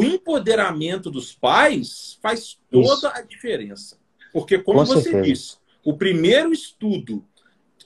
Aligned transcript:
empoderamento 0.00 1.10
dos 1.10 1.34
pais 1.34 2.18
faz 2.22 2.58
toda 2.70 2.94
Isso. 2.94 3.06
a 3.08 3.22
diferença. 3.22 3.98
Porque, 4.32 4.58
como 4.58 4.78
Com 4.78 4.86
você 4.86 5.02
certeza. 5.02 5.24
disse, 5.24 5.56
o 5.84 5.96
primeiro 5.96 6.52
estudo 6.52 7.24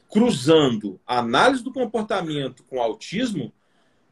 cruzando 0.09 1.01
a 1.07 1.19
análise 1.19 1.65
do 1.65 1.73
comportamento 1.73 2.63
com 2.65 2.81
autismo 2.81 3.53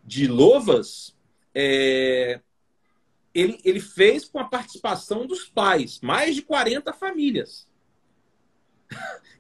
de 0.05 0.27
Lovas, 0.27 1.15
é, 1.55 2.41
ele, 3.35 3.59
ele 3.65 3.81
fez 3.81 4.25
com 4.25 4.39
a 4.39 4.45
participação 4.45 5.27
dos 5.27 5.45
pais, 5.45 6.01
mais 6.01 6.35
de 6.35 6.43
40 6.43 6.93
famílias. 6.93 7.67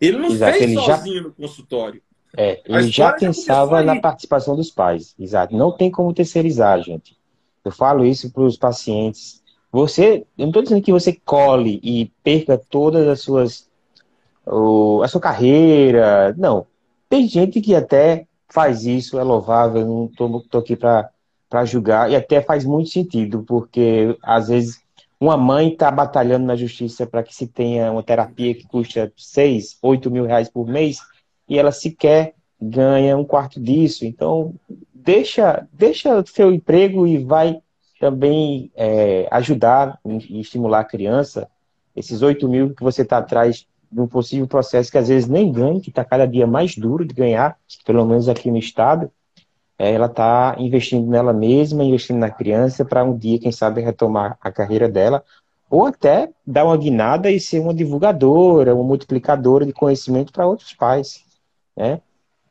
Ele 0.00 0.18
não 0.18 0.30
Exato, 0.30 0.52
fez 0.59 0.71
ele 0.71 0.75
sozinho 0.75 1.16
já... 1.16 1.23
no 1.23 1.32
consultório. 1.32 2.02
É, 2.37 2.62
ele 2.66 2.91
já 2.91 3.12
pensava 3.12 3.82
na 3.82 4.01
participação 4.01 4.57
dos 4.57 4.71
pais. 4.71 5.15
Exato. 5.18 5.57
Não 5.57 5.71
tem 5.71 5.91
como 5.91 6.12
terceirizar, 6.12 6.82
gente. 6.82 7.16
Eu 7.64 7.73
falo 7.73 8.04
isso 8.04 8.30
para 8.30 8.42
os 8.42 8.56
pacientes. 8.56 9.42
Você, 9.73 10.27
eu 10.38 10.45
não 10.45 10.48
estou 10.48 10.62
dizendo 10.62 10.82
que 10.82 10.92
você 10.92 11.12
cole 11.12 11.80
e 11.82 12.12
perca 12.23 12.56
todas 12.56 13.09
as 13.09 13.20
suas, 13.20 13.68
o, 14.46 15.02
a 15.02 15.09
sua 15.09 15.20
carreira. 15.20 16.34
Não. 16.37 16.66
Tem 17.09 17.27
gente 17.27 17.60
que 17.60 17.74
até 17.74 18.27
faz 18.48 18.84
isso, 18.84 19.18
é 19.18 19.23
louvável. 19.23 19.84
Não 19.87 20.06
estou 20.06 20.60
aqui 20.60 20.77
para 20.77 21.64
julgar 21.64 22.10
e 22.10 22.16
até 22.16 22.40
faz 22.40 22.64
muito 22.64 22.90
sentido, 22.90 23.42
porque 23.42 24.16
às 24.23 24.48
vezes 24.48 24.84
uma 25.20 25.37
mãe 25.37 25.73
está 25.73 25.90
batalhando 25.90 26.45
na 26.45 26.54
justiça 26.54 27.06
para 27.06 27.23
que 27.23 27.34
se 27.34 27.46
tenha 27.46 27.90
uma 27.90 28.02
terapia 28.02 28.54
que 28.54 28.66
custa 28.66 29.12
6, 29.16 29.78
8 29.82 30.10
mil 30.10 30.26
reais 30.26 30.48
por 30.48 30.66
mês 30.66 30.98
e 31.48 31.59
ela 31.59 31.73
sequer 31.73 32.34
ganha 32.60 33.16
um 33.16 33.24
quarto 33.24 33.60
disso. 33.60 34.04
Então, 34.04 34.54
deixa, 35.05 35.66
deixa 35.73 36.24
seu 36.27 36.52
emprego 36.52 37.07
e 37.07 37.19
vai 37.19 37.60
também 38.01 38.71
é, 38.74 39.29
ajudar 39.30 39.99
e 40.05 40.41
estimular 40.41 40.80
a 40.80 40.85
criança. 40.85 41.49
Esses 41.95 42.23
8 42.23 42.49
mil 42.49 42.74
que 42.74 42.83
você 42.83 43.02
está 43.02 43.19
atrás 43.19 43.66
de 43.91 44.01
um 44.01 44.09
possível 44.09 44.46
processo 44.46 44.91
que 44.91 44.99
às 44.99 45.09
vezes 45.09 45.29
nem 45.29 45.52
ganha, 45.52 45.80
que 45.80 45.91
está 45.91 46.05
cada 46.05 46.27
dia 46.27 46.46
mais 46.46 46.74
duro 46.77 47.05
de 47.05 47.15
ganhar, 47.15 47.57
pelo 47.85 48.05
menos 48.05 48.29
aqui 48.29 48.51
no 48.51 48.59
estado, 48.59 49.11
é, 49.79 49.93
ela 49.93 50.07
está 50.07 50.57
investindo 50.59 51.09
nela 51.09 51.33
mesma, 51.33 51.85
investindo 51.85 52.18
na 52.18 52.30
criança, 52.30 52.85
para 52.85 53.05
um 53.05 53.16
dia, 53.16 53.39
quem 53.39 53.52
sabe, 53.52 53.80
retomar 53.80 54.37
a 54.41 54.51
carreira 54.51 54.89
dela, 54.89 55.23
ou 55.71 55.87
até 55.87 56.30
dar 56.46 56.65
uma 56.65 56.77
guinada 56.77 57.30
e 57.30 57.41
ser 57.41 57.61
uma 57.61 57.74
divulgadora, 57.74 58.74
uma 58.74 58.85
multiplicadora 58.85 59.66
de 59.66 59.73
conhecimento 59.73 60.33
para 60.33 60.46
outros 60.46 60.73
pais. 60.73 61.24
Né? 61.77 62.01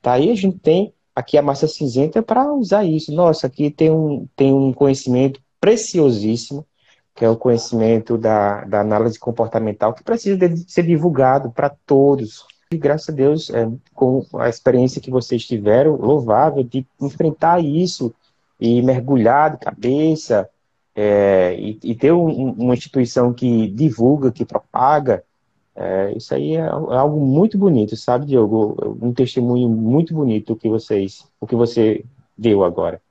Tá 0.01 0.13
aí 0.13 0.29
a 0.29 0.35
gente 0.35 0.59
tem 0.59 0.93
aqui 1.15 1.37
a 1.37 1.41
massa 1.41 1.67
cinzenta 1.67 2.21
para 2.21 2.51
usar 2.53 2.83
isso. 2.83 3.13
Nossa, 3.13 3.47
aqui 3.47 3.69
tem 3.69 3.91
um, 3.91 4.27
tem 4.35 4.53
um 4.53 4.73
conhecimento 4.73 5.39
preciosíssimo, 5.59 6.65
que 7.15 7.23
é 7.23 7.29
o 7.29 7.37
conhecimento 7.37 8.17
da, 8.17 8.65
da 8.65 8.81
análise 8.81 9.19
comportamental, 9.19 9.93
que 9.93 10.03
precisa 10.03 10.37
de 10.37 10.71
ser 10.71 10.83
divulgado 10.83 11.51
para 11.51 11.69
todos. 11.85 12.45
E 12.71 12.77
graças 12.77 13.09
a 13.09 13.13
Deus, 13.13 13.49
é, 13.51 13.69
com 13.93 14.25
a 14.35 14.49
experiência 14.49 15.01
que 15.01 15.11
vocês 15.11 15.45
tiveram, 15.45 15.95
louvável, 15.95 16.63
de 16.63 16.85
enfrentar 16.99 17.63
isso 17.63 18.13
e 18.59 18.81
mergulhar 18.81 19.51
de 19.51 19.57
cabeça, 19.57 20.49
é, 20.95 21.55
e, 21.59 21.79
e, 21.83 21.95
ter 21.95 22.11
um, 22.11 22.51
uma 22.51 22.73
instituição 22.73 23.33
que 23.33 23.67
divulga, 23.69 24.31
que 24.31 24.45
propaga, 24.45 25.23
é, 25.75 26.13
isso 26.15 26.33
aí 26.35 26.55
é, 26.55 26.59
é, 26.59 26.67
algo 26.69 27.19
muito 27.19 27.57
bonito, 27.57 27.95
sabe, 27.95 28.25
Diogo? 28.25 28.97
Um 29.01 29.13
testemunho 29.13 29.67
muito 29.67 30.13
bonito 30.13 30.55
que 30.55 30.69
vocês, 30.69 31.27
o 31.39 31.47
que 31.47 31.55
você 31.55 32.05
deu 32.37 32.63
agora, 32.63 33.01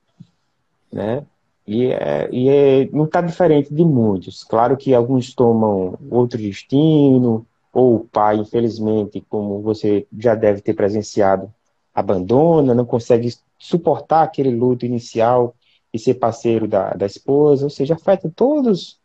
né? 0.91 1.25
E, 1.65 1.87
é, 1.87 2.29
e 2.31 2.49
é, 2.49 2.89
não 2.91 3.05
está 3.05 3.21
diferente 3.21 3.73
de 3.73 3.83
muitos. 3.83 4.43
Claro 4.43 4.77
que 4.77 4.93
alguns 4.93 5.33
tomam 5.33 5.97
outro 6.09 6.37
destino, 6.37 7.45
ou 7.71 7.95
o 7.95 7.99
pai, 8.05 8.37
infelizmente, 8.37 9.21
como 9.29 9.61
você 9.61 10.05
já 10.17 10.35
deve 10.35 10.61
ter 10.61 10.73
presenciado, 10.73 11.53
abandona, 11.93 12.73
não 12.73 12.85
consegue 12.85 13.33
suportar 13.57 14.23
aquele 14.23 14.51
luto 14.51 14.85
inicial 14.85 15.55
e 15.93 15.99
ser 15.99 16.15
parceiro 16.15 16.67
da, 16.67 16.91
da 16.91 17.05
esposa, 17.05 17.65
ou 17.65 17.69
seja, 17.69 17.93
afeta 17.93 18.31
todos 18.35 18.99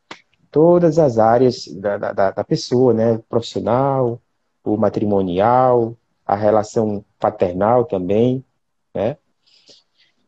todas 0.51 0.99
as 0.99 1.19
áreas 1.19 1.67
da, 1.67 1.97
da, 1.99 2.31
da 2.31 2.45
pessoa, 2.45 2.93
né? 2.95 3.19
Profissional, 3.29 4.21
o 4.65 4.77
matrimonial, 4.77 5.97
a 6.27 6.35
relação 6.35 7.05
paternal 7.19 7.85
também, 7.85 8.45
né? 8.95 9.17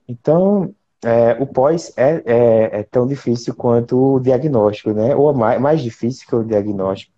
Então, 0.09 0.75
é, 1.05 1.33
o 1.41 1.47
pós 1.47 1.93
é, 1.97 2.23
é, 2.27 2.81
é, 2.81 2.83
tão 2.83 3.07
difícil 3.07 3.55
quanto 3.55 4.17
o 4.17 4.21
diagnóstico, 4.21 4.93
né? 4.93 5.15
Ou 5.15 5.33
mais, 5.33 5.61
mais 5.61 5.81
difícil 5.81 6.27
que 6.27 6.35
o 6.35 6.45
diagnóstico. 6.45 7.13